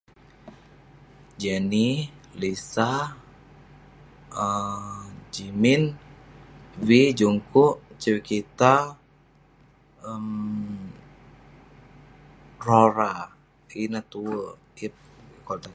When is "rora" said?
12.65-13.13